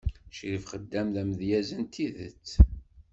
[0.31, 2.47] Ccrif Xeddam d amedyaz n tidet.